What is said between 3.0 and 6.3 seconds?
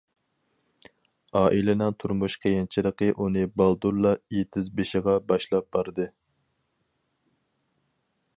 ئۇنى بالدۇرلا ئېتىز بېشىغا باشلاپ باردى.